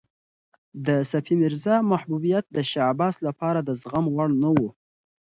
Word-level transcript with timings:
د 0.85 0.87
صفي 1.11 1.35
میرزا 1.41 1.75
محبوبیت 1.91 2.45
د 2.51 2.57
شاه 2.71 2.87
عباس 2.91 3.15
لپاره 3.27 3.59
د 3.61 3.69
زغم 3.81 4.05
وړ 4.15 4.29
نه 4.43 4.49
و. 4.55 4.59